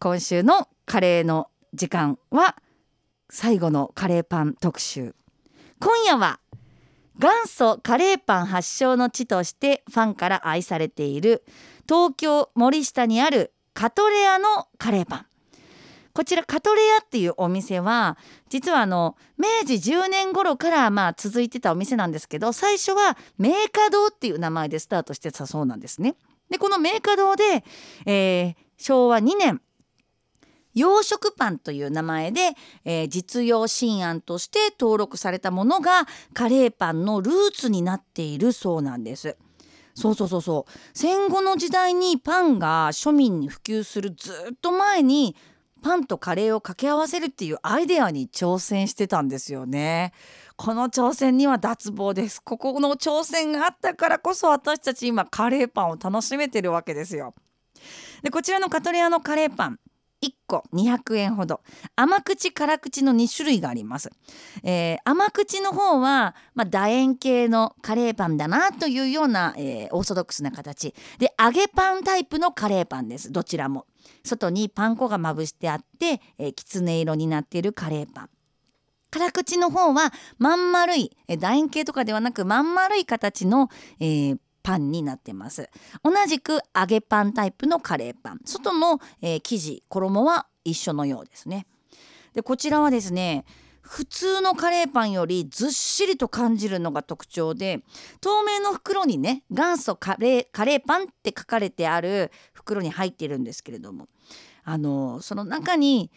[0.00, 2.54] 今週のカレーの時間は
[3.28, 5.16] 最後のカレーパン特集
[5.80, 6.38] 今夜は
[7.18, 11.42] 元祖カレーパン発祥の地としてファンから愛されている
[11.88, 15.26] 東京森下にあるカトレアのカレーパン
[16.12, 18.18] こちらカトレアっていうお店は
[18.50, 26.14] 実はあの明治10年頃からまあ続いてたお店なんですけど最初はメーカ堂っていう名前でスタートしてたそうなんですね。
[26.50, 27.64] でこのメーカ堂で、
[28.06, 29.60] えー、昭和2年
[30.78, 32.52] 洋食パンという名前で、
[32.84, 39.36] えー、実用新案として登録されたものがカレーパンのルーツになっているそうなんです。
[39.94, 45.34] そうそうそうそう戦後の時代にパンが庶民に普及するずっと前に
[45.82, 50.12] パンとカレーを掛け合わせるっていうアイデアに挑戦してたんですよね。
[50.56, 52.40] この挑戦には脱帽です。
[52.42, 57.34] ここの挑戦があったからこそ私たち今カレーパンを楽しめてるわけですよ。
[58.22, 59.78] でこちらのカトレアのカレーパン
[60.22, 61.60] 1個200円ほど。
[61.94, 64.10] 甘口辛口の2種類があります、
[64.64, 70.94] えー、甘口の方は、まあ、楕円形のカレーパンだなというような、えー、オーソドックスな形。
[71.18, 73.32] で揚げパンタイプのカレーパンです。
[73.32, 73.86] どちらも。
[74.24, 78.30] 外にパン粉がまぶしてあって、えー、きつね色になっているカレーパン。
[79.10, 83.70] 辛口の方はまん丸い楕円形とかではなくまん丸い形の、
[84.00, 85.70] えー、パンになってます。
[86.04, 88.40] 同じく揚げパンタイプのカレーパン。
[88.44, 91.66] 外の、えー、生地衣は一緒のようですね。
[92.34, 93.46] でこちらはですね
[93.80, 97.80] 普通のカレーパンよりずっしりと感じるのが特徴で
[98.20, 104.06] 透明の袋にね元祖カレーカレーパンって書かれてある袋に入ってるんですけれども
[104.64, 106.10] あのその中に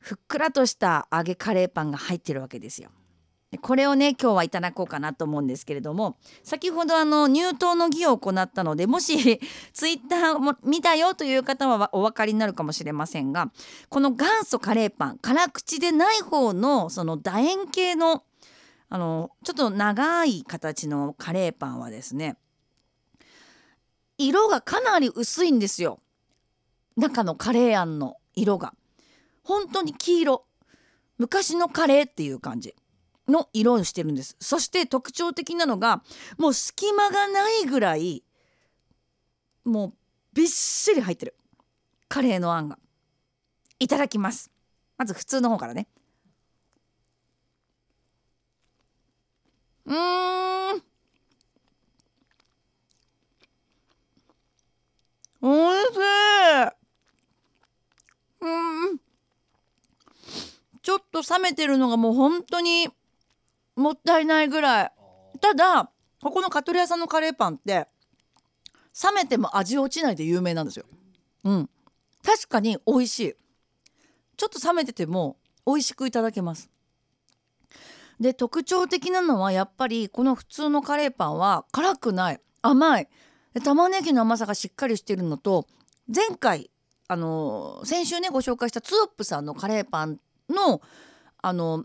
[0.00, 2.90] ふっくらとした揚げカレーパンが入ってるわけですよ。
[3.60, 9.40] これをね今日はいただこうかなと思うんですけれども先ほどあの入刀の儀を行ったのでもし
[9.72, 13.52] ツイッターも見たよという方はお分かりになるかもしれませんが
[13.88, 18.24] この元祖カレーパン辛口でない方のその楕円形の
[18.88, 22.36] あのちょっと長い形のカレーパンはですね
[24.18, 26.00] 色がかなり薄いんですよ。
[26.96, 28.74] 中のカレーあんの色が。
[29.42, 30.44] 本当に黄色。
[31.18, 32.74] 昔のカレーっていう感じ。
[33.32, 34.36] の色をしてるんです。
[34.38, 36.02] そして特徴的なのが
[36.38, 38.22] もう隙間がないぐらい
[39.64, 39.92] もう
[40.32, 41.34] びっしり入ってる。
[42.08, 42.78] カレーのあんが。
[43.78, 44.50] いただきます。
[44.96, 45.88] まず普通の方からね。
[49.86, 50.82] うん。
[55.40, 56.70] おいしい。
[58.40, 58.98] うん。
[60.82, 62.88] ちょっと冷めてるのがもう本当に
[63.76, 64.92] もったいないぐらい。
[65.40, 65.90] ただ
[66.22, 67.88] ここのカトレ屋さんのカレーパンって
[69.02, 70.84] 冷めても味落ちないで有名なんですよ。
[71.44, 71.70] うん。
[72.22, 73.34] 確かに美味しい。
[74.36, 76.70] ちょっと冷めてても美味しくいただけます。
[78.20, 82.40] で特徴的なのはやっぱりこの普通のカレーパンは辛くない。
[82.60, 83.08] 甘い。
[83.54, 85.66] で玉ねぎの甘さがしっかりしてるのと
[86.14, 86.70] 前回
[87.08, 90.18] あの先週ねご紹介したツーオップさんのカレーパン
[90.48, 90.80] の
[91.42, 91.84] あの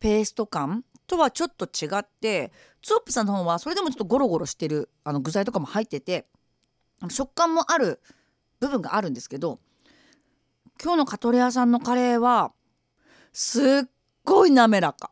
[0.00, 2.52] ペースト感とはちょっと違って
[2.82, 6.26] ツオップさんの方はそれでもちょっとゴロゴロしてるあの具材とかも入ってて
[7.08, 8.00] 食感もある
[8.60, 9.58] 部分があるんですけど
[10.82, 12.52] 今日のカトレアさんのカレーは
[13.32, 13.64] すっ
[14.24, 15.10] ごい滑らか。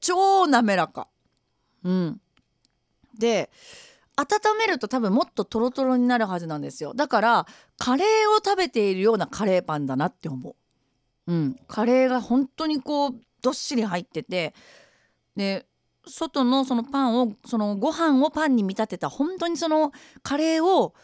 [0.00, 1.08] 超滑らか。
[1.82, 2.20] うん。
[3.18, 3.50] で
[4.16, 6.94] 温めると多分もっとトロトロになるはずなんですよ。
[6.94, 7.46] だから
[7.78, 10.56] カレーを食べているようなカレーパンだなって思
[11.26, 11.32] う。
[11.32, 11.56] うん。
[11.66, 14.54] カレーが本当にこうどっしり入ってて
[15.36, 15.66] で
[16.06, 20.94] 外のそのパンをそのご飯をパンに見立てた本当にそのカレーを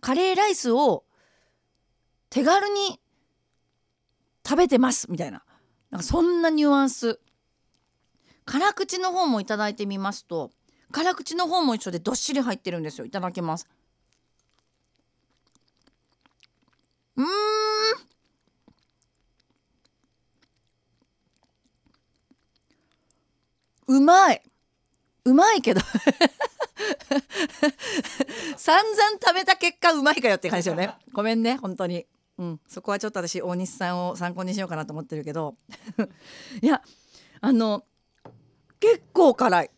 [0.00, 1.04] カレーライスを
[2.28, 3.00] 手軽に
[4.46, 5.42] 食べてますみたいな。
[5.90, 7.20] なんかそんなニュアンス。
[8.44, 10.50] 辛口の方もいただいてみますと
[10.92, 13.06] 辛口の方も一緒でどっしり入ってるんですよ。
[13.06, 13.66] いただきます。
[17.16, 17.73] うん。
[23.86, 24.42] うまい。
[25.24, 25.80] うまいけど。
[28.56, 30.94] 散々食べた結果うまいかよって感じですよね。
[31.12, 32.06] ごめんね本当に。
[32.38, 32.60] うん。
[32.68, 35.54] そこはちょっと私大西さんを参考にしようかなと思ってるけど。
[36.60, 36.82] いや
[37.40, 37.84] あの
[38.80, 39.70] 結構辛い。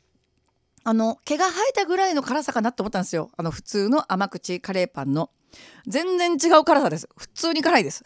[0.84, 3.30] あの毛が生えたぐらいの辛さかなと思ったんですよ。
[3.36, 5.30] あの普通の甘口カレーパンの。
[5.86, 7.08] 全然違う辛さです。
[7.16, 8.02] 普通に辛いです。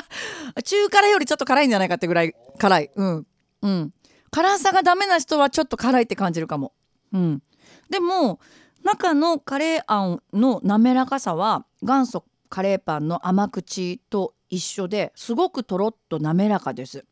[0.64, 2.90] 中辛よりちょっと辛いんじゃないかってぐらい辛い。
[2.94, 3.26] うん。
[3.62, 3.94] うん。
[4.34, 6.72] 辛さがダメな人はちょっと辛いって感じるかも。
[7.12, 7.42] うん、
[7.88, 8.40] でも
[8.82, 17.04] 中のカレーあんの滑らかさは元祖カレーパンの甘口と一緒ですごくとろっと滑らかです。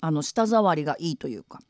[0.00, 1.60] あの舌触りがいいというか。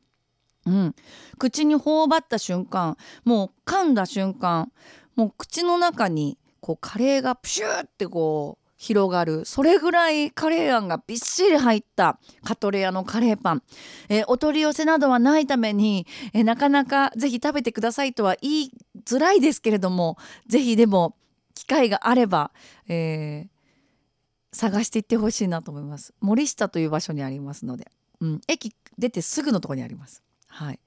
[0.65, 0.95] うん、
[1.39, 4.71] 口に頬張った瞬間もう噛んだ瞬間
[5.17, 9.45] もう口の中にこうカレーがプシューってこう広がる。
[9.45, 12.19] それぐらいカレーあんがびっしり入った。
[12.43, 13.63] カトレアのカレーパン、
[14.09, 18.73] え、お取り寄せなどはないために、え、なかなかぜひ食べてくださいとは言い
[19.05, 20.19] づらいですけれども
[20.49, 21.17] ぜひでも
[21.55, 22.51] 機会があれば、
[22.89, 26.13] えー、探していってほしいなと思います。
[26.21, 27.89] 森下という場所にありますので、
[28.21, 30.25] うん、駅出てすぐのとこにあります。
[30.49, 30.81] はい。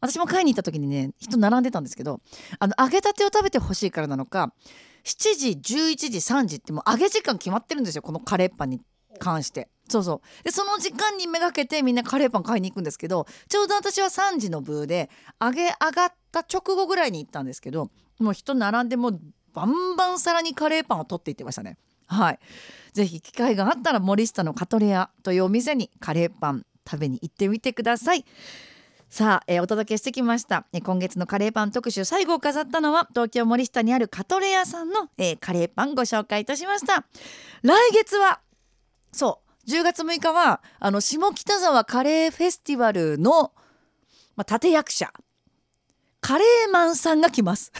[0.00, 2.20] 私も買いに行った時にね人並んでたんですけど
[2.58, 4.52] あの揚げたてを食べてほしいからなのか
[5.04, 8.80] 7時11時3時ってもう揚げ時間決まってるんですよこのカレーパンに
[9.18, 9.68] 関して。
[9.88, 10.44] そうそう。
[10.44, 15.08] でその時間にめがけてみんなカレーパン買いに行くんですけどちょうど私は3時の部で
[15.40, 19.20] 揚げ上がった直後ぐらいに行ったんですけどもう人並んでもう
[19.54, 21.78] バンバン皿にカレーパンを取っていってましたね。
[22.06, 22.38] はい。
[22.92, 28.24] 是非機会があったら森下のカトレアというお店にカレーパン食べに行ってみてください。
[29.10, 37.06] さあ、えー、お届けしてきました、えー、今月のカレーパン特集最後を飾ったのは東京森下にあるカトレ屋さんの、えー、カレーパンご紹介いたしました。
[37.62, 38.40] 来月は
[39.10, 43.52] そう10月6日はあの下北沢カレーフェスティバルの、
[44.36, 45.10] まあ、立役者
[46.20, 47.72] カレーマンさんが来ます。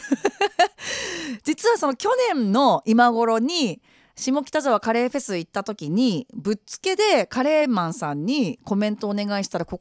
[1.43, 3.81] 実はその去年の今頃に
[4.19, 9.77] 下北沢カレーフェス行った時にぶっつけでカレーマンさんにコメントお願いしたら快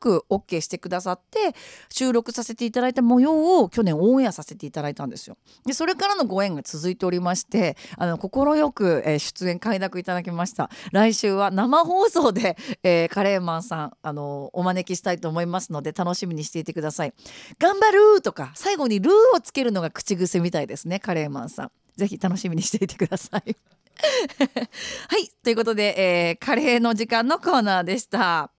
[0.00, 1.54] く OK してくださって
[1.90, 5.36] 収録させていただいた模様を去年オンエアさせていただいたんですよ。
[5.66, 17.12] でそれからのご縁が続いておりましてあの快く、え、出演快諾いただきました来週は生放送で、えー、カレーマンさんあのお招きしたいと思いますので楽しみにしていてください。
[17.58, 21.70] 頑張るとか最後にルーをつけるのが口癖みたいですねカレーマンさん。
[21.96, 23.56] ぜひ楽しみにしていてください。
[25.08, 25.94] はいということで、
[26.28, 28.50] えー、カレーの時間のコーナーでした。